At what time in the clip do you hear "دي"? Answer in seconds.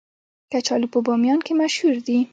2.07-2.19